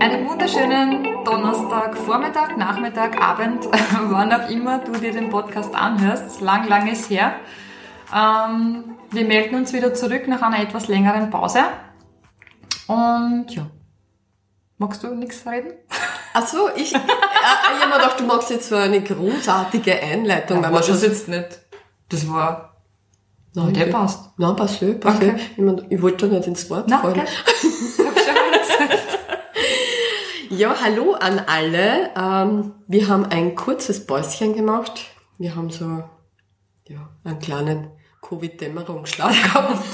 [0.00, 3.66] Einen wunderschönen Donnerstag, Vormittag, Nachmittag, Abend,
[4.04, 6.40] wann auch immer du dir den Podcast anhörst.
[6.40, 7.34] Lang, lang ist her.
[8.14, 11.60] Ähm, wir melden uns wieder zurück nach einer etwas längeren Pause.
[12.86, 13.66] Und ja,
[14.78, 15.74] magst du nichts reden?
[16.32, 20.62] Ach so, ich, äh, ich habe mir gedacht, du magst jetzt so eine großartige Einleitung.
[20.62, 21.60] Ja, wir das schon jetzt nicht.
[22.08, 22.75] Das war...
[23.56, 24.38] Nein, der passt.
[24.38, 25.34] Nein, passt eh, passt Okay.
[25.52, 27.22] Ich, mein, ich wollte da nicht ins Wort Na, fallen.
[27.26, 29.18] schon gesagt.
[30.50, 32.10] Ja, hallo an alle.
[32.16, 34.92] Ähm, wir haben ein kurzes Päuschen gemacht.
[35.38, 36.04] Wir haben so
[36.88, 37.90] ja, einen kleinen
[38.22, 39.84] Covid-Dämmerungsschlaf gehabt.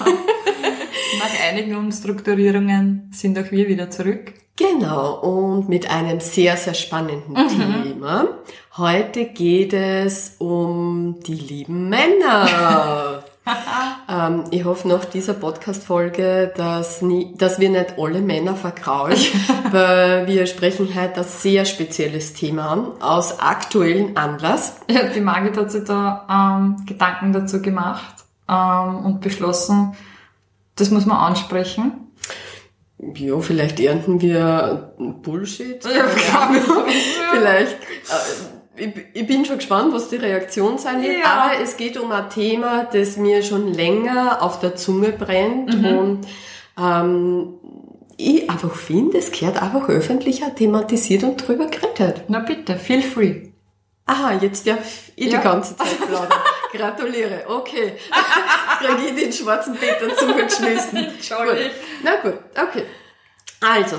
[1.18, 4.34] Nach einigen Umstrukturierungen sind auch wir wieder zurück.
[4.56, 8.28] genau, und mit einem sehr, sehr spannenden Thema.
[8.76, 13.24] Heute geht es um die lieben Männer.
[14.08, 19.18] ähm, ich hoffe nach dieser Podcast-Folge, dass, nie, dass wir nicht alle Männer verkraulen,
[19.70, 24.80] weil wir sprechen heute ein sehr spezielles Thema an, aus aktuellem Anlass.
[24.88, 28.14] Ja, die Margit hat sich da ähm, Gedanken dazu gemacht
[28.48, 29.94] ähm, und beschlossen,
[30.76, 32.12] das muss man ansprechen.
[33.14, 35.84] Ja, vielleicht ernten wir Bullshit.
[35.84, 36.04] Ja,
[37.32, 37.72] vielleicht.
[37.74, 41.18] Äh, ich, ich bin schon gespannt, was die Reaktion sein wird.
[41.20, 41.26] Ja.
[41.26, 45.98] Aber es geht um ein Thema, das mir schon länger auf der Zunge brennt Mhm.
[45.98, 46.26] und
[46.80, 47.54] ähm,
[48.16, 52.24] ich einfach finde, es gehört einfach öffentlicher thematisiert und drüber geredet.
[52.28, 53.48] Na bitte, feel free.
[54.06, 54.78] Aha, jetzt darf
[55.16, 55.38] ich Ja.
[55.38, 56.28] die ganze Zeit plaudern.
[56.72, 57.44] Gratuliere.
[57.48, 57.92] Okay.
[58.80, 60.96] Jetzt krieg ich den schwarzen Peter zugeschmissen.
[61.16, 61.56] Entschuldigung.
[61.58, 61.70] Gut.
[62.02, 62.84] Na gut, okay.
[63.60, 63.96] Also,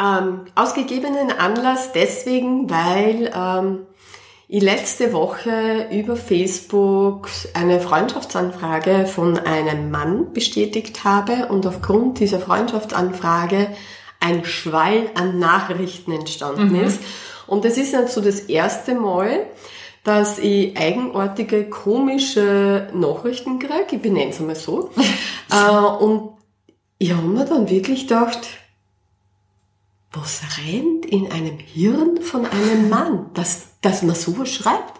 [0.00, 3.86] ähm, aus gegebenen Anlass deswegen, weil ähm,
[4.48, 12.38] ich letzte Woche über Facebook eine Freundschaftsanfrage von einem Mann bestätigt habe und aufgrund dieser
[12.38, 13.68] Freundschaftsanfrage
[14.20, 17.00] ein Schwall an Nachrichten entstanden ist.
[17.46, 19.46] Und es ist nicht so das erste Mal,
[20.04, 23.86] dass ich eigenartige, komische Nachrichten kriege.
[23.90, 24.90] Ich benenne es einmal so.
[25.50, 26.30] äh, und
[26.98, 28.46] ich habe mir dann wirklich gedacht,
[30.12, 34.94] was rennt in einem Hirn von einem Mann, dass, dass man sowas schreibt?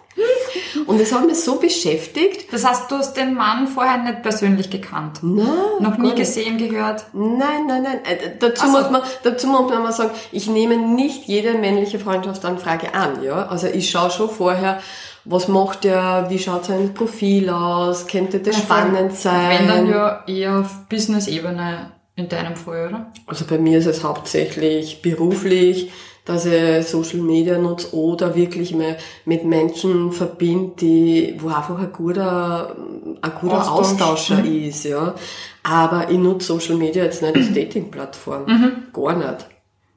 [0.85, 2.51] Und es hat mich so beschäftigt.
[2.51, 5.19] Das heißt, du hast den Mann vorher nicht persönlich gekannt.
[5.21, 5.45] Nein,
[5.79, 7.05] Noch nie gesehen, gehört.
[7.13, 7.99] Nein, nein, nein.
[8.05, 8.79] Äh, dazu, Ach so.
[8.79, 13.23] muss man, dazu muss man mal sagen, ich nehme nicht jede männliche Freundschaftsanfrage an.
[13.23, 13.47] Ja?
[13.47, 14.79] Also ich schaue schon vorher,
[15.25, 19.59] was macht er, wie schaut sein Profil aus, könnte das spannend sein.
[19.59, 23.11] Wenn dann ja eher auf Business-Ebene in deinem Fall, oder?
[23.27, 25.91] Also bei mir ist es hauptsächlich beruflich,
[26.27, 31.93] dass ich Social Media nutze oder wirklich mehr mit Menschen verbinde, die, wo einfach ein
[31.93, 32.75] guter,
[33.21, 34.31] ein guter Austausch.
[34.31, 35.15] Austauscher ist, ja.
[35.63, 38.45] Aber ich nutze Social Media jetzt nicht als Dating-Plattform.
[38.91, 39.47] Gar nicht.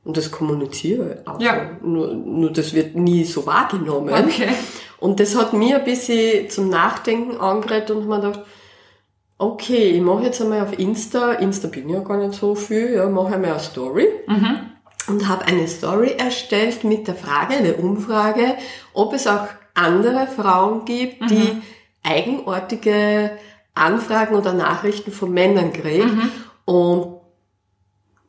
[0.04, 1.40] Und das kommuniziere ich auch.
[1.40, 1.72] Ja.
[1.82, 4.14] Nur, nur das wird nie so wahrgenommen.
[4.14, 4.48] Okay.
[4.98, 8.40] Und das hat mir ein bisschen zum Nachdenken angeregt und mir gedacht,
[9.36, 13.08] okay, ich mache jetzt einmal auf Insta, Insta bin ja gar nicht so viel, ja,
[13.08, 14.06] mache einmal eine Story
[15.10, 18.54] und habe eine Story erstellt mit der Frage, eine Umfrage,
[18.94, 21.60] ob es auch andere Frauen gibt, die
[22.02, 23.32] eigenartige
[23.74, 26.30] Anfragen oder Nachrichten von Männern kriegen.
[26.64, 27.20] Und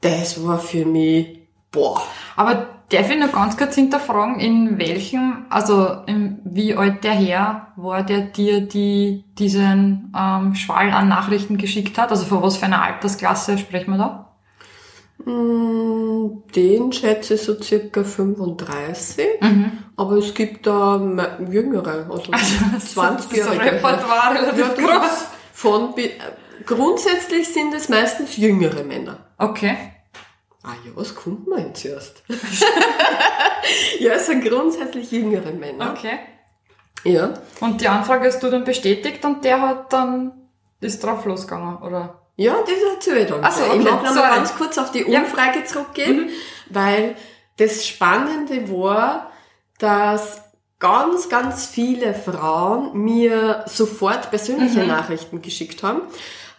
[0.02, 1.40] das war für mich,
[1.72, 2.02] boah,
[2.36, 7.68] Aber darf ich noch ganz kurz hinterfragen, in welchem, also in, wie alt der Herr
[7.76, 12.12] war, der dir die, diesen ähm, Schwall an Nachrichten geschickt hat?
[12.12, 14.31] Also von was für einer Altersklasse sprechen wir da?
[15.26, 19.42] Mm, Den schätze ich so circa 35.
[19.42, 19.72] Mhm.
[19.96, 20.98] Aber es gibt da
[21.50, 22.32] jüngere, also,
[22.74, 23.62] Das 20-Jährige.
[23.64, 25.10] Repertoire relativ Ja,
[25.54, 26.10] von, äh,
[26.66, 29.18] grundsätzlich sind es meistens jüngere Männer.
[29.38, 29.76] Okay.
[30.64, 32.24] Ah ja, was kommt man jetzt erst?
[34.00, 35.92] ja, es sind grundsätzlich jüngere Männer.
[35.92, 36.20] Okay.
[37.04, 37.34] Ja.
[37.60, 40.34] Und die Anfrage hast du dann bestätigt und der hat dann,
[40.80, 42.21] ist drauf losgegangen, oder?
[42.36, 43.40] Ja, das erzähle ich dann.
[43.44, 45.20] Ach so, Ich okay, mag noch mal ganz kurz auf die Ja.
[45.20, 46.30] Umfrage zurückgehen,
[46.70, 47.16] weil
[47.58, 49.32] das Spannende war,
[49.78, 50.42] dass
[50.80, 56.02] ganz, ganz viele Frauen mir sofort persönliche Nachrichten geschickt haben.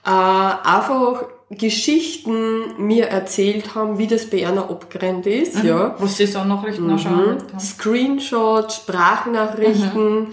[0.05, 5.95] Äh, einfach Geschichten mir erzählt haben, wie das bei einer abgerennt ist, ja.
[5.99, 6.93] Was sie so Nachrichten mhm.
[6.93, 7.39] anschauen.
[7.53, 7.61] Mhm.
[7.61, 10.29] Screenshots, Sprachnachrichten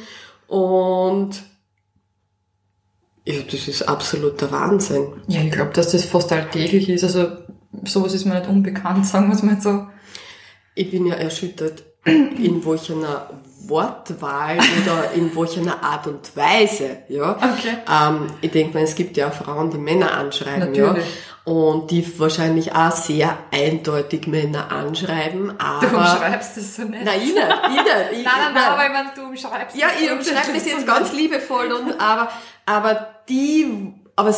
[0.47, 1.43] und
[3.25, 5.07] ja, das ist absoluter Wahnsinn.
[5.27, 7.03] Ja, ich glaube, dass das fast alltäglich ist.
[7.03, 7.27] Also
[7.85, 9.87] sowas ist mir nicht unbekannt, sagen wir es mal so.
[10.75, 13.29] Ich bin ja erschüttert, in welcher
[13.67, 16.99] Wortwahl oder in welcher Art und Weise.
[17.09, 17.31] Ja.
[17.35, 17.77] Okay.
[17.89, 20.71] Ähm, ich denke mal, es gibt ja auch Frauen, die Männer anschreiben.
[20.71, 21.05] Natürlich.
[21.05, 21.28] Ja.
[21.49, 25.59] Und die wahrscheinlich auch sehr eindeutig Männer anschreiben.
[25.59, 27.03] Aber Du umschreibst das so nicht.
[27.03, 27.45] Nein, ich nicht.
[27.69, 27.85] Ich nicht.
[28.11, 30.51] Ich, Nein, nein, nein, aber ich meine, du umschreibst ja, das ich so umschreibe so
[30.53, 30.87] jetzt nicht.
[30.87, 32.31] ganz liebevoll und aber
[32.67, 34.35] aber die aber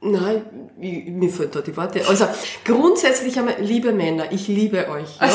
[0.00, 2.02] nein, ich, mir fehlen da die Worte.
[2.08, 2.26] Also
[2.64, 5.18] grundsätzlich einmal liebe Männer, ich liebe euch.
[5.20, 5.28] Ja?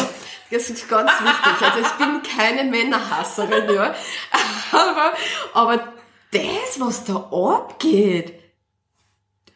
[0.51, 1.61] Das ist ganz wichtig.
[1.61, 3.93] Also ich bin keine Männerhasserin, ja.
[4.71, 5.13] Aber
[5.53, 5.83] aber
[6.31, 8.33] das, was da abgeht,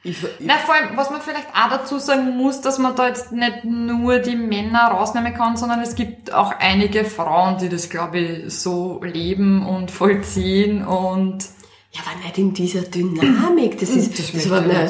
[0.02, 3.08] ich, ich, Na, vor allem, was man vielleicht auch dazu sagen muss, dass man da
[3.10, 7.90] jetzt nicht nur die Männer rausnehmen kann, sondern es gibt auch einige Frauen, die das,
[7.90, 11.44] glaube ich, so leben und vollziehen und
[11.92, 13.78] Ja, aber nicht in dieser Dynamik.
[13.80, 14.90] Das ist, Das das, ich mir,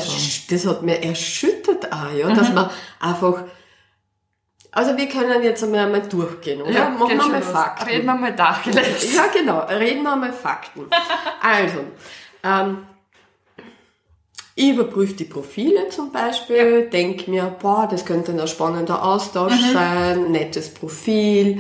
[0.50, 2.70] das hat mir erschüttert auch, ja, dass man
[3.00, 3.46] einfach,
[4.72, 6.90] also wir können jetzt einmal, einmal durchgehen, oder?
[6.92, 7.50] Machen geht wir mal los.
[7.50, 7.90] Fakten.
[7.90, 9.16] Reden wir mal Tacheles.
[9.16, 9.60] Ja, genau.
[9.66, 10.86] Reden wir mal Fakten.
[11.42, 11.80] Also,
[12.44, 12.86] ähm,
[14.60, 20.32] ich überprüfe die Profile zum Beispiel, denk mir, boah, das könnte ein spannender Austausch sein,
[20.32, 21.60] nettes Profil,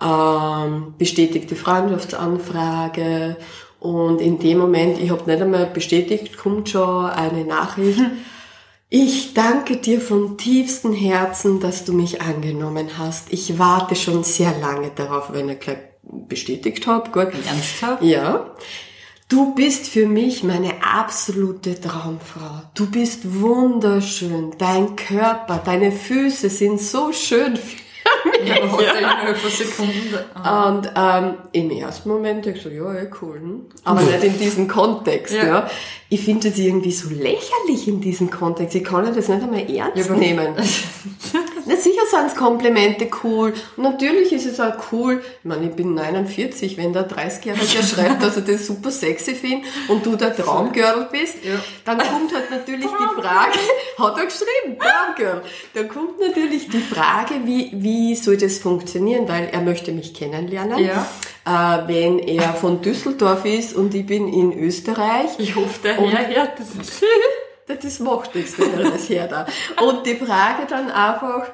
[0.00, 3.36] ähm, bestätigte Freundschaftsanfrage
[3.80, 8.00] und in dem Moment, ich habe nicht einmal bestätigt, kommt schon eine Nachricht.
[8.88, 13.32] Ich danke dir von tiefstem Herzen, dass du mich angenommen hast.
[13.32, 17.10] Ich warte schon sehr lange darauf, wenn ich gleich bestätigt habe.
[17.10, 17.32] Gut.
[17.48, 18.04] Ernsthaft?
[18.04, 18.54] Ja.
[19.28, 22.62] Du bist für mich meine absolute Traumfrau.
[22.74, 24.52] Du bist wunderschön.
[24.56, 28.48] Dein Körper, deine Füße sind so schön für mich.
[28.48, 30.14] Ja, Sekunden.
[30.34, 30.68] Ah.
[30.68, 33.40] Und ähm, im ersten Moment ich so, ja, ja, cool.
[33.40, 33.66] Hm?
[33.82, 35.34] Aber nicht in diesem Kontext.
[35.34, 35.44] Ja.
[35.44, 35.70] Ja.
[36.08, 38.76] Ich finde das irgendwie so lächerlich in diesem Kontext.
[38.76, 40.54] Ich kann ja das nicht einmal ernst aber- nehmen.
[41.66, 43.52] Na, sicher sind Komplimente cool.
[43.76, 45.20] Und natürlich ist es auch cool.
[45.40, 49.68] Ich meine, ich bin 49, wenn der 30-Jährige schreibt, dass er das super sexy findet
[49.88, 51.54] und du der Traumgirl bist, Ja.
[51.84, 53.58] dann kommt halt natürlich die Frage,
[53.98, 55.42] hat er geschrieben, Traumgirl.
[55.74, 60.78] Dann kommt natürlich die Frage, wie, wie soll das funktionieren, weil er möchte mich kennenlernen.
[60.78, 61.06] Ja.
[61.44, 66.28] Äh, wenn er von Düsseldorf ist und ich bin in Österreich, Ich hoffe, der Herr
[66.36, 66.68] hört das.
[67.66, 69.32] das macht nichts, wenn er das hört.
[69.32, 69.82] auch.
[69.82, 71.50] Und die Frage dann einfach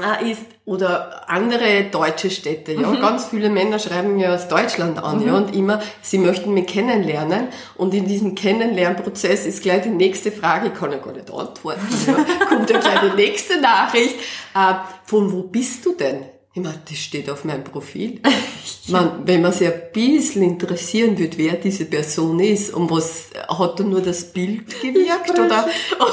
[0.00, 5.26] äh, ist, oder andere deutsche Städte, ja, ganz viele Männer schreiben ja aus Deutschland an,
[5.26, 10.32] ja, und immer, sie möchten mich kennenlernen, und in diesem Kennenlernprozess ist gleich die nächste
[10.32, 14.14] Frage, ich kann ja gar nicht antworten, ja, kommt ja gleich die nächste Nachricht,
[14.54, 14.74] äh,
[15.04, 16.24] von wo bist du denn?
[16.54, 18.20] Ich meine, das steht auf meinem Profil.
[18.88, 23.78] Man, wenn man sich ein bisschen interessieren würde, wer diese Person ist, um was hat
[23.78, 25.66] da nur das Bild gewirkt oder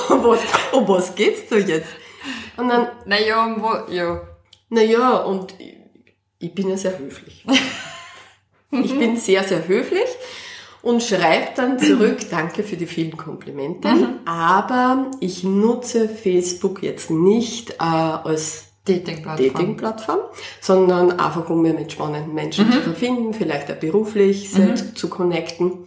[0.09, 0.39] um was,
[0.71, 1.89] um was geht's da jetzt?
[2.57, 4.21] Und dann, Naja, um wo, ja.
[4.69, 5.77] naja, und ich,
[6.39, 7.43] ich bin ja sehr höflich.
[8.71, 10.07] Ich bin sehr, sehr höflich
[10.83, 13.89] und schreibe dann zurück, danke für die vielen Komplimente,
[14.25, 19.53] aber ich nutze Facebook jetzt nicht äh, als Dating-Plattform.
[19.53, 20.19] Dating-Plattform,
[20.61, 25.85] sondern einfach um mir mit spannenden Menschen zu verbinden, vielleicht auch beruflich se- zu connecten.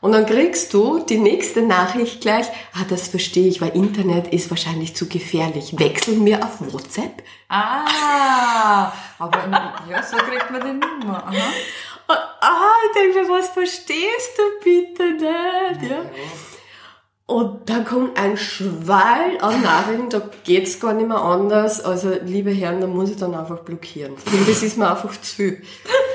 [0.00, 4.50] Und dann kriegst du die nächste Nachricht gleich, ah, das verstehe ich, weil Internet ist
[4.50, 5.78] wahrscheinlich zu gefährlich.
[5.78, 7.22] Wechseln wir auf WhatsApp.
[7.48, 9.38] Ah, aber
[9.90, 10.72] ja, so kriegt man die
[11.06, 11.24] Nummer.
[11.26, 11.32] Aha.
[12.06, 15.90] Und, ah, ich denke mir, was verstehst du bitte nicht?
[15.90, 16.02] Ja.
[17.26, 21.80] Und dann kommt ein Schwall an Nachrichten, da geht's gar nicht mehr anders.
[21.82, 24.12] Also, liebe Herren, da muss ich dann einfach blockieren.
[24.46, 25.62] Das ist mir einfach zu viel.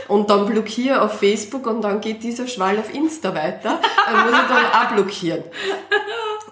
[0.08, 3.80] Und dann blockiere auf Facebook und dann geht dieser Schwall auf Insta weiter.
[4.06, 5.44] Dann muss ich dann auch blockieren.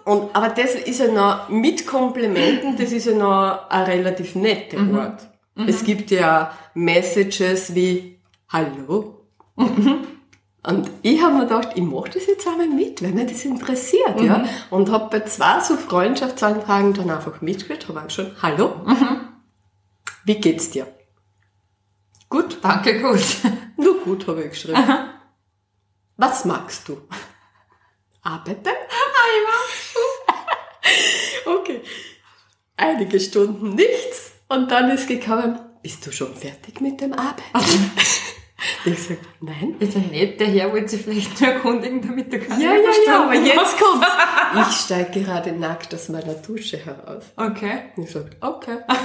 [0.05, 4.77] Und, aber das ist ja noch, mit Komplimenten, das ist ja noch ein relativ nette
[4.93, 5.27] Wort.
[5.67, 9.21] Es gibt ja Messages wie, hallo.
[10.67, 14.19] Und ich habe mir gedacht, ich mache das jetzt einmal mit, wenn mich das interessiert,
[14.19, 14.43] ja.
[14.69, 18.81] Und habe bei zwei so Freundschaftsanfragen dann einfach mitgespielt, habe auch schon, hallo,
[20.25, 20.85] wie geht's dir?
[22.27, 23.23] Gut, Danke, gut.
[23.77, 24.83] nur gut, habe ich geschrieben.
[26.17, 26.97] Was magst du?
[28.21, 28.67] Arbeiten?
[31.45, 31.81] okay.
[32.75, 37.91] Einige Stunden nichts und dann ist gekommen, bist du schon fertig mit dem Arbeiten?
[38.85, 39.75] Ich gesagt, nein.
[39.79, 42.89] Ist ja nett, der Herr wollte sich vielleicht nur erkundigen, damit du keine Ja, ja,
[43.05, 44.07] ja, aber jetzt kommt's.
[44.69, 47.25] Ich steige gerade nackt aus meiner Dusche heraus.
[47.35, 47.91] Okay.
[47.95, 48.77] Und ich sage, okay.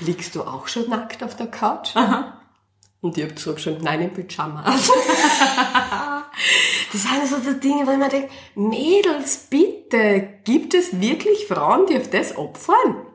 [0.00, 1.94] Liegst du auch schon nackt auf der Couch?
[3.00, 4.64] Und ich habe gesagt schon, nein, im Pyjama.
[6.92, 11.98] das sind so die Dinge, wo man denkt, Mädels, bitte, gibt es wirklich Frauen, die
[11.98, 13.06] auf das opfern?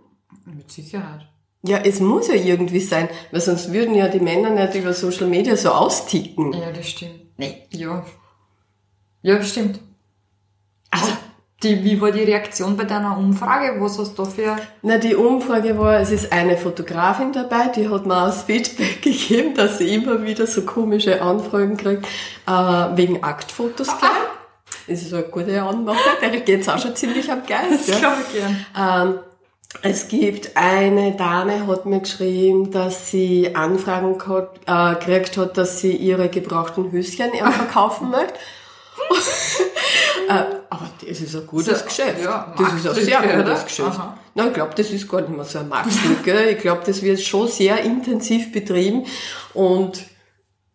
[0.46, 1.29] Mit Sicherheit.
[1.62, 5.28] Ja, es muss ja irgendwie sein, weil sonst würden ja die Männer nicht über Social
[5.28, 6.54] Media so austicken.
[6.54, 7.20] Ja, das stimmt.
[7.38, 7.64] Nee.
[7.72, 8.06] Ja.
[9.22, 9.80] Ja, stimmt.
[10.90, 11.12] Also,
[11.62, 13.82] Die, wie war die Reaktion bei deiner Umfrage?
[13.82, 14.56] Was hast du da für...
[14.82, 19.54] na, die Umfrage war, es ist eine Fotografin dabei, die hat mir als Feedback gegeben,
[19.56, 22.06] dass sie immer wieder so komische Anfragen kriegt,
[22.48, 24.12] äh, wegen Aktfotos gleich.
[24.88, 27.90] Das ist eine gute Anmache, der geht's auch schon ziemlich am Geist.
[27.90, 28.00] Ja.
[28.00, 28.66] glaube ich gern.
[28.78, 29.20] Ähm,
[29.84, 34.16] es gibt eine Dame, hat mir geschrieben, dass sie Anfragen
[34.66, 38.34] äh, gekriegt hat, dass sie ihre gebrauchten Höschen verkaufen möchte.
[40.28, 42.24] äh, aber das ist ein gutes So, Geschäft.
[42.24, 43.64] ja, das ist ein sehr gutes oder?
[43.64, 43.90] Geschäft.
[43.90, 44.18] Aha.
[44.36, 46.50] Ich glaube, das ist gar nicht mehr so eine Marktlücke.
[46.52, 49.06] ich glaube, das wird schon sehr intensiv betrieben
[49.54, 50.04] und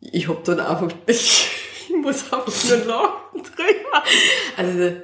[0.00, 1.50] ich habe dann einfach, ich
[2.00, 4.02] muss einfach nur lachen drüber.
[4.56, 4.96] Also,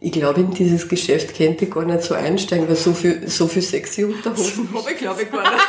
[0.00, 3.46] ich glaube, in dieses Geschäft könnte ich gar nicht so einsteigen, weil so viel, so
[3.46, 5.64] viel sexy Unterhosen habe ich, glaube ich, gar nicht.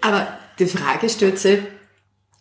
[0.00, 1.60] Aber die Frage stellt sich,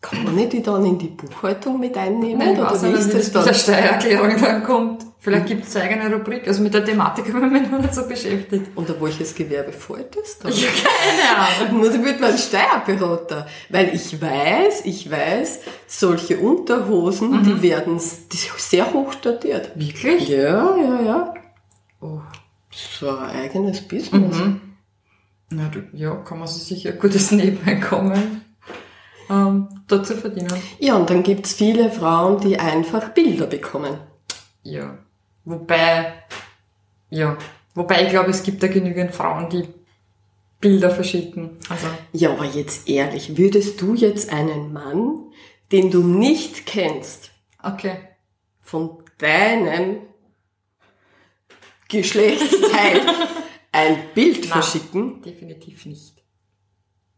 [0.02, 2.38] kann ich die dann in die Buchhaltung mit einnehmen?
[2.38, 3.56] Nein, oder wie nicht, ist das das mit der dann?
[4.02, 5.06] Steuererklärung dann kommt.
[5.20, 6.48] Vielleicht gibt es eine eigene Rubrik.
[6.48, 8.68] Also mit der Thematik habe ich mich noch nicht so beschäftigt.
[8.76, 10.52] Unter welches Gewerbe fällt das dann?
[10.54, 11.80] Ja, keine Ahnung.
[11.80, 13.48] Muss ich mit meinem Steuerberater.
[13.70, 19.72] Weil ich weiß, ich weiß, solche Unterhosen, die werden s- die sind sehr hoch dotiert.
[19.76, 20.30] Wirklich?
[20.30, 21.34] Ja, ja, ja.
[22.00, 22.20] Oh,
[22.72, 24.38] so ein eigenes Business.
[25.50, 28.44] Na, du, ja, kann man sich sicher ein gutes Nebeneinkommen
[29.30, 30.54] ähm, dazu verdienen.
[30.80, 33.98] Ja, und dann gibt's viele Frauen, die einfach Bilder bekommen.
[34.64, 34.98] Ja.
[35.46, 36.14] Wobei,
[37.10, 37.38] ja,
[37.74, 39.68] wobei ich glaube, es gibt da genügend Frauen, die
[40.60, 41.58] Bilder verschicken.
[41.70, 45.32] Also, Ja, aber jetzt ehrlich, würdest du jetzt einen Mann,
[45.72, 47.32] den du nicht kennst,
[47.64, 47.98] okay.
[48.60, 50.02] von deinem
[51.88, 53.02] Geschlechtsteil
[53.72, 54.50] ein Bild Nein.
[54.50, 55.22] verschicken?
[55.22, 56.24] Definitiv nicht.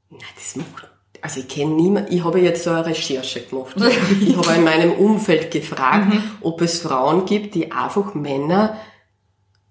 [0.09, 0.89] Nein, das macht.
[1.21, 3.75] Also ich kenne niemanden, ich habe jetzt so eine Recherche gemacht.
[4.21, 8.77] ich habe in meinem Umfeld gefragt, ob es Frauen gibt, die einfach Männer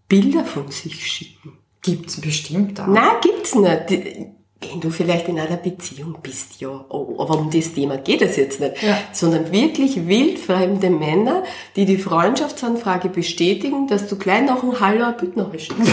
[0.09, 1.59] Bilder von sich schicken.
[1.83, 2.87] Gibt's bestimmt auch.
[2.87, 3.91] Nein, gibt's nicht.
[3.91, 4.27] Die-
[4.61, 6.69] Wenn du vielleicht in einer Beziehung bist, ja.
[6.89, 8.83] Oh, Aber um das Thema geht es jetzt nicht.
[8.83, 8.99] Ja.
[9.13, 11.45] Sondern wirklich wildfremde Männer,
[11.77, 14.49] die die Freundschaftsanfrage bestätigen, dass du gleich
[14.81, 15.93] Hallo ein Bild nachher schickst.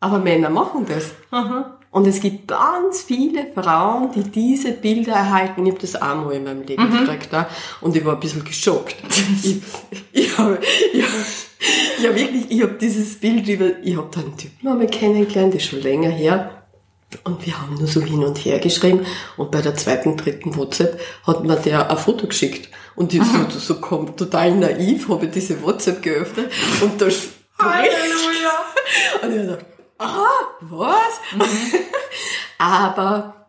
[0.00, 1.10] Aber Männer machen das.
[1.96, 5.64] Und es gibt ganz viele Frauen, die diese Bilder erhalten.
[5.64, 7.32] Ich habe das einmal in meinem Leben gekriegt.
[7.32, 7.48] Ja?
[7.80, 8.96] Und ich war ein bisschen geschockt.
[9.42, 9.62] ich,
[10.12, 10.58] ich habe
[10.92, 11.10] ich hab,
[11.98, 15.54] ich hab wirklich, ich habe dieses Bild über, ich habe da einen Typen einmal kennengelernt,
[15.54, 16.64] das ist schon länger her.
[17.24, 19.06] Und wir haben nur so hin und her geschrieben.
[19.38, 22.68] Und bei der zweiten, dritten WhatsApp hat mir der ein Foto geschickt.
[22.94, 26.52] Und ich so, so kom- total naiv habe ich diese WhatsApp geöffnet.
[26.82, 27.06] Und da
[27.58, 28.52] Halleluja!
[29.22, 29.66] und ich dachte,
[29.98, 30.26] ah,
[30.60, 31.20] was?
[32.58, 33.48] Aber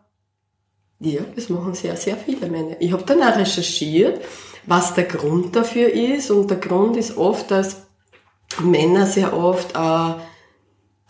[1.00, 2.76] ja, das machen sehr, sehr viele Männer.
[2.80, 4.20] Ich habe dann auch recherchiert,
[4.66, 6.30] was der Grund dafür ist.
[6.30, 7.86] Und der Grund ist oft, dass
[8.60, 10.10] Männer sehr oft äh,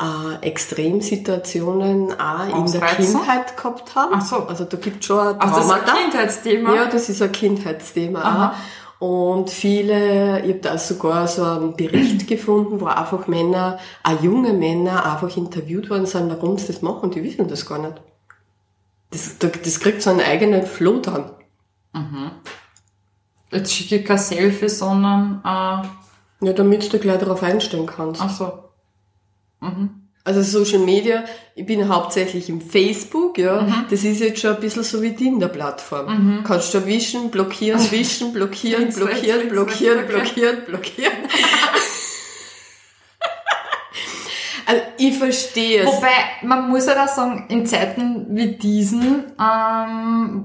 [0.00, 2.80] äh, Extremsituationen auch in der?
[2.82, 4.12] Kindheit gehabt haben.
[4.14, 4.36] Ach so.
[4.46, 6.02] Also da gibt schon ein Also das ist ein Traumata.
[6.02, 6.74] Kindheitsthema.
[6.74, 8.54] Ja, das ist ein Kindheitsthema.
[8.98, 14.52] Und viele, ich habe da sogar so einen Bericht gefunden, wo einfach Männer, auch junge
[14.52, 18.00] Männer, einfach interviewt worden sind, warum sie das machen, die wissen das gar nicht.
[19.10, 21.30] Das, das kriegt so einen eigenen Flow dann.
[23.50, 28.20] Jetzt schicke ich kein Selfie, sondern, äh, Ja, damit du gleich darauf einstellen kannst.
[28.20, 28.52] ach so.
[30.28, 33.62] Also Social Media, ich bin hauptsächlich im Facebook, ja.
[33.62, 33.86] Mhm.
[33.88, 36.44] Das ist jetzt schon ein bisschen so wie Tinder-Plattform.
[36.44, 41.14] Kannst du wischen, blockieren, wischen, blockieren, blockieren, blockieren, blockieren, blockieren.
[44.66, 45.86] also ich verstehe es.
[45.86, 50.44] Wobei, man muss ja da sagen, in Zeiten wie diesen, ähm,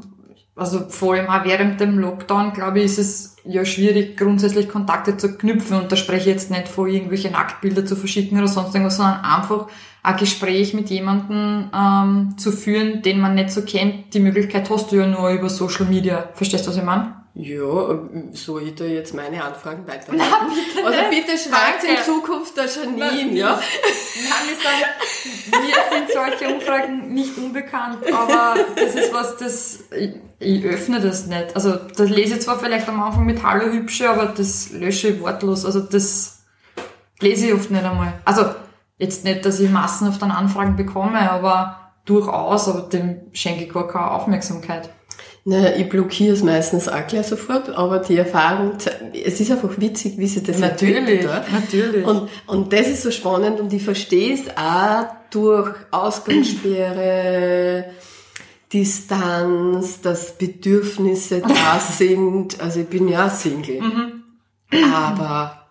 [0.56, 5.18] also vor allem auch während dem Lockdown, glaube ich, ist es ja schwierig, grundsätzlich Kontakte
[5.18, 5.78] zu knüpfen.
[5.78, 9.22] Und da spreche ich jetzt nicht vor, irgendwelche Nacktbilder zu verschicken oder sonst irgendwas, sondern
[9.22, 9.68] einfach
[10.04, 14.14] ein Gespräch mit jemandem ähm, zu führen, den man nicht so kennt.
[14.14, 16.30] Die Möglichkeit hast du ja nur über Social Media.
[16.34, 17.23] Verstehst du, was ich meine?
[17.36, 18.00] Ja,
[18.34, 20.24] soll ich da jetzt meine Anfragen weiterleiten?
[20.86, 21.98] also bitte schreibt in.
[22.06, 23.60] Zukunft der Janine, ja?
[23.60, 30.14] Nein, wir, sagen, wir sind solche Umfragen nicht unbekannt, aber das ist was, das, ich,
[30.38, 31.56] ich öffne das nicht.
[31.56, 35.20] Also, das lese ich zwar vielleicht am Anfang mit Hallo Hübsche, aber das lösche ich
[35.20, 35.66] wortlos.
[35.66, 36.44] Also, das
[37.20, 38.14] lese ich oft nicht einmal.
[38.26, 38.46] Also,
[39.00, 43.88] jetzt nicht, dass ich massenhaft an Anfragen bekomme, aber durchaus, aber dem schenke ich gar
[43.88, 44.90] keine Aufmerksamkeit.
[45.46, 48.78] Naja, ich blockiere es meistens auch gleich sofort, aber die Erfahrung,
[49.14, 51.24] es ist einfach witzig, wie sich das entwickelt.
[51.24, 51.44] ja.
[51.52, 52.06] natürlich.
[52.06, 57.92] Und, und das ist so spannend und ich verstehe es auch durch Ausgangssperre,
[58.72, 62.62] Distanz, dass Bedürfnisse da sind.
[62.62, 63.82] Also ich bin ja Single.
[64.94, 65.64] Aber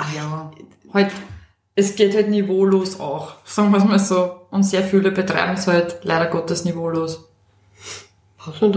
[0.00, 0.50] Ah ja,
[0.94, 1.12] halt,
[1.74, 4.46] es geht halt niveaulos auch, sagen wir es mal so.
[4.50, 7.29] Und sehr viele betreiben es halt leider Gottes niveaulos.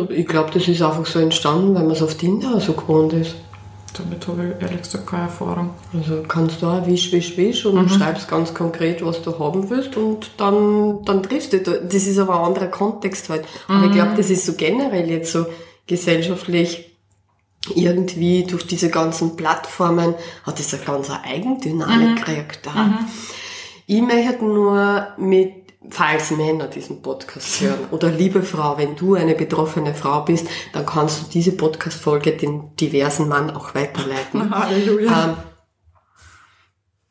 [0.09, 3.35] Ich glaube, das ist einfach so entstanden, weil man es auf Tinder so gewohnt ist.
[3.97, 5.69] Damit habe ich ehrlich gesagt keine Erfahrung.
[5.93, 9.95] Also kannst du auch wisch, wisch, wisch und schreibst ganz konkret, was du haben willst
[9.95, 11.59] und dann, dann triffst du.
[11.59, 13.45] Das ist aber ein anderer Kontext halt.
[13.67, 15.45] Aber ich glaube, das ist so generell jetzt so
[15.85, 16.89] gesellschaftlich
[17.75, 22.59] irgendwie durch diese ganzen Plattformen hat es eine ganz Eigendynamik gekriegt.
[22.63, 22.99] Da.
[23.85, 29.35] Ich möchte nur mit, falls Männer diesen Podcast hören, oder liebe Frau, wenn du eine
[29.35, 34.49] betroffene Frau bist, dann kannst du diese Podcast-Folge den diversen Mann auch weiterleiten.
[34.55, 35.25] Halleluja.
[35.25, 35.37] Ähm,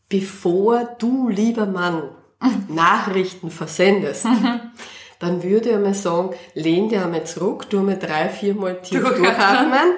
[0.09, 2.11] bevor du, lieber Mann,
[2.69, 4.26] Nachrichten versendest,
[5.19, 9.95] dann würde ich einmal sagen, lehn dir einmal zurück, tu einmal drei, viermal tief Durchatmen.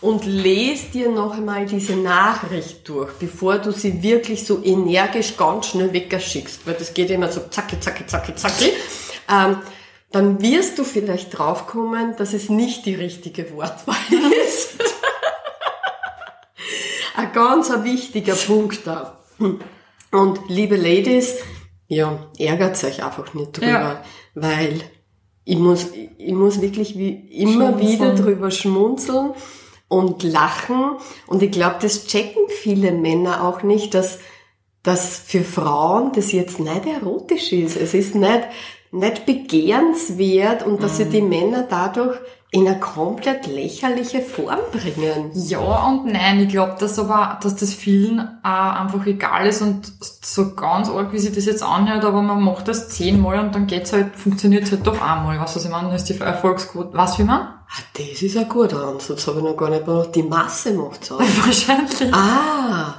[0.00, 5.66] Und les dir noch einmal diese Nachricht durch, bevor du sie wirklich so energisch ganz
[5.66, 8.72] schnell weggeschickst, weil das geht immer so zacki, zacki, zacki, zacki.
[9.30, 9.56] Ähm,
[10.12, 13.96] dann wirst du vielleicht draufkommen, dass es nicht die richtige Wortwahl
[14.46, 14.76] ist.
[17.16, 19.18] ein ganz ein wichtiger Punkt da.
[20.10, 21.34] Und liebe Ladies,
[21.88, 24.04] ja, ärgert euch einfach nicht drüber, Ja.
[24.34, 24.80] weil
[25.44, 25.86] ich muss,
[26.18, 27.10] ich muss wirklich wie
[27.42, 29.32] immer wieder drüber schmunzeln
[29.88, 30.96] und lachen.
[31.26, 34.18] Und ich glaube, das checken viele Männer auch nicht, dass,
[34.82, 37.76] dass für Frauen das jetzt nicht erotisch ist.
[37.76, 38.42] Es ist nicht,
[38.90, 42.18] nicht begehrenswert und dass sie die Männer dadurch
[42.50, 45.30] in eine komplett lächerliche Form bringen.
[45.34, 49.92] Ja und nein, ich glaube, dass aber, dass das vielen äh, einfach egal ist und
[50.00, 53.66] so ganz arg, wie sich das jetzt anhört, aber man macht das zehnmal und dann
[53.66, 55.38] geht's halt, funktioniert's halt doch einmal.
[55.38, 57.40] Was was ich meine, dann ist die Erfolgsquote, was wie man?
[57.40, 60.14] Ah, das ist ein guter Ansatz, habe ich noch gar nicht gemacht.
[60.14, 61.20] Die Masse macht's aus.
[61.44, 62.14] Wahrscheinlich.
[62.14, 62.94] ah,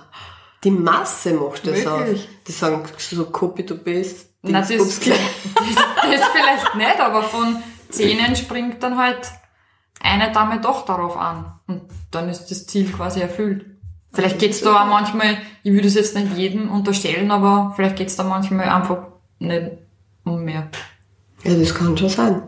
[0.64, 2.00] die Masse macht das aus.
[2.02, 2.30] Wirklich?
[2.46, 4.29] Die sagen so copy to paste.
[4.42, 7.58] Na, das, Dingsbums das, das vielleicht nicht, aber von
[7.90, 9.20] Zehnen springt dann halt
[10.02, 11.60] eine Dame doch darauf an.
[11.68, 13.66] Und dann ist das Ziel quasi erfüllt.
[14.14, 18.16] Vielleicht geht's da auch manchmal, ich würde es jetzt nicht jedem unterstellen, aber vielleicht geht's
[18.16, 19.08] da manchmal einfach
[19.40, 19.72] nicht
[20.24, 20.70] um mehr.
[21.44, 22.42] Ja, das kann schon sein.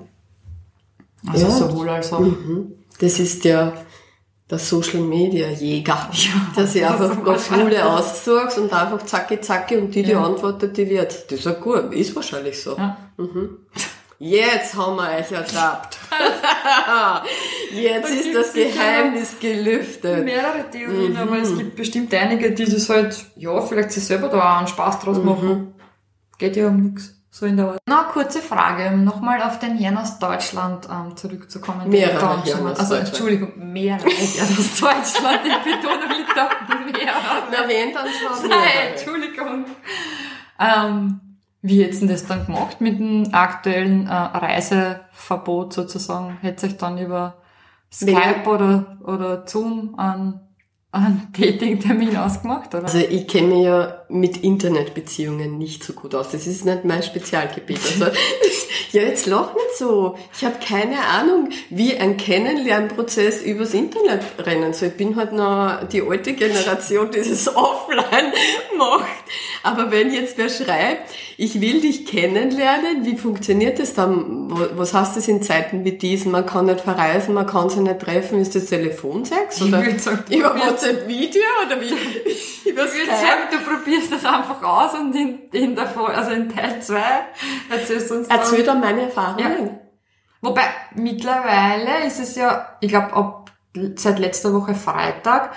[1.27, 1.51] Also Ja.
[1.51, 2.25] sowohl als auch.
[2.99, 3.73] Das ist der,
[4.51, 6.09] der Social Media Jäger.
[6.13, 10.11] Ja, dass ich das einfach mal Schwule aussuchst und einfach zacki zacki und die, die
[10.11, 10.23] Ja.
[10.23, 11.31] antwortet, die wird.
[11.31, 11.93] Das ist ja gut.
[11.93, 12.75] Ist wahrscheinlich so.
[12.77, 12.97] Ja.
[14.19, 15.97] Jetzt haben wir euch ertappt.
[17.73, 20.23] Jetzt ist das Geheimnis gelüftet.
[20.25, 24.37] Mehrere Theorien, aber es gibt bestimmt einige, die das halt, ja, vielleicht sich selber da
[24.37, 25.25] auch einen Spaß draus Mhm.
[25.25, 25.73] machen.
[26.37, 27.15] Geht ja um nichts.
[27.33, 27.79] So in der Art.
[27.87, 31.87] Na, kurze Frage, um nochmal auf den Herrn aus Deutschland ähm, zurückzukommen.
[31.89, 32.95] Mehrere mal- aus Also.
[32.95, 35.39] Entschuldigung, mehrere Herren aus Deutschland.
[35.45, 36.49] Die Betonung liegt auf
[36.85, 37.43] mehrere.
[37.49, 38.59] Na, wen dann schon Nein.
[38.91, 39.65] Entschuldigung.
[40.59, 41.21] Ähm,
[41.61, 46.37] wie hättest du das dann gemacht mit dem aktuellen äh, Reiseverbot sozusagen?
[46.41, 47.35] Hättest du euch dann über
[47.93, 50.39] Skype oder, oder Zoom einen,
[50.91, 52.73] einen Dating-Termin ausgemacht?
[52.75, 52.83] Oder?
[52.83, 56.29] Also ich kenne mich ja mit Internetbeziehungen nicht so gut aus.
[56.31, 57.79] Das ist nicht mein Spezialgebiet.
[57.99, 58.05] Also,
[58.91, 60.17] ja, jetzt lach nicht so.
[60.35, 64.89] Ich habe keine Ahnung, wie ein Kennenlernprozess übers Internet rennen soll.
[64.89, 68.33] Ich bin halt noch die alte Generation, die das offline
[68.77, 69.07] macht.
[69.63, 74.51] Aber wenn jetzt wer schreibt, ich will dich kennenlernen, wie funktioniert das dann?
[74.75, 76.31] Was heißt das in Zeiten wie diesen?
[76.31, 78.39] Man kann nicht verreisen, man kann sich nicht treffen.
[78.41, 79.57] Ist das Telefonsex?
[79.57, 81.41] Ich Oder sagen, über WhatsApp-Video?
[81.65, 81.93] Oder wie?
[82.71, 86.81] Ich würde sagen, du probierst das einfach aus und in, in der also in Teil
[86.81, 86.99] 2
[87.69, 89.79] erzählst du uns dann- Erzähl dann meine Erfahrungen.
[90.41, 90.63] Wobei,
[90.95, 93.51] mittlerweile ist es ja, ich glaube, ab
[93.95, 95.51] seit letzter Woche Freitag,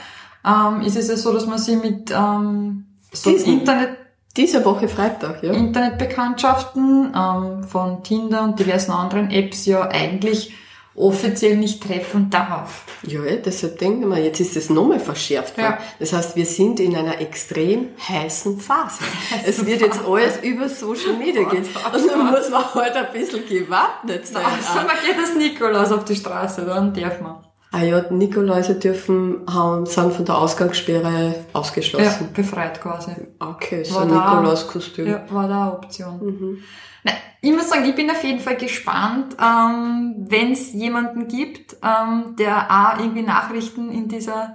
[0.46, 3.60] ähm, ist es ja so, dass man sich mit ähm, so Diesen?
[3.60, 3.96] Internet,
[4.36, 5.52] Diese Woche Freitag, ja.
[5.52, 10.54] Internetbekanntschaften ähm, von Tinder und diversen anderen Apps ja eigentlich
[10.96, 12.84] offiziell nicht treffen darf.
[13.02, 15.58] Ja, eh, deshalb denken wir, jetzt ist es nochmal verschärft.
[15.58, 15.78] Ja.
[15.98, 19.04] Das heißt, wir sind in einer extrem heißen Phase.
[19.46, 21.64] es wird jetzt alles über Social Media gehen.
[21.64, 24.44] Und dann muss man halt ein bisschen gewappnet sein.
[24.44, 27.43] Also man geht als Nikolaus auf die Straße, dann darf man.
[27.74, 32.28] Ah ja, Nikoläuse dürfen, haben, sind von der Ausgangssperre ausgeschlossen.
[32.28, 33.10] Ja, befreit quasi.
[33.40, 35.08] Okay, so ein Nikolauskostüm.
[35.08, 36.24] Ja, war da eine Option.
[36.24, 36.58] Mhm.
[37.02, 37.10] Na,
[37.40, 42.36] ich muss sagen, ich bin auf jeden Fall gespannt, ähm, wenn es jemanden gibt, ähm,
[42.38, 44.54] der auch irgendwie Nachrichten in dieser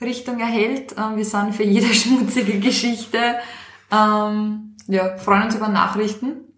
[0.00, 0.94] Richtung erhält.
[0.96, 3.18] Ähm, wir sind für jede schmutzige Geschichte,
[3.90, 6.51] ähm, ja, freuen uns über Nachrichten.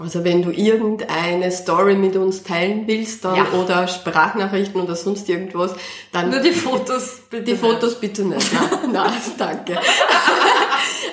[0.00, 3.46] Also wenn du irgendeine Story mit uns teilen willst dann, Ja.
[3.52, 5.74] oder Sprachnachrichten oder sonst irgendwas,
[6.12, 7.42] dann Nur die Fotos bitte.
[7.42, 7.60] die nicht.
[7.60, 8.52] Fotos bitte nicht.
[8.82, 9.76] Nein, nein danke.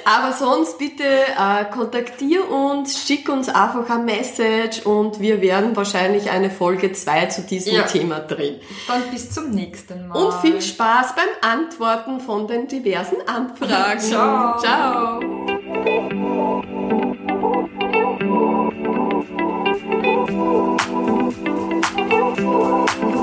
[0.08, 6.30] Aber sonst bitte äh, kontaktier uns, schick uns einfach ein Message und wir werden wahrscheinlich
[6.30, 7.82] eine Folge 2 zu diesem Ja.
[7.84, 8.60] Thema drehen.
[8.88, 10.15] Dann bis zum nächsten Mal.
[10.15, 14.00] Und viel Spaß beim Antworten von den diversen Anfragen.
[14.00, 14.60] Ciao.
[14.60, 15.44] Ciao.
[22.47, 23.14] Oh.